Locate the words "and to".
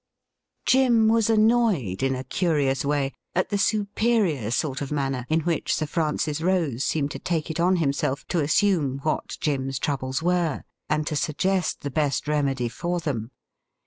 10.89-11.15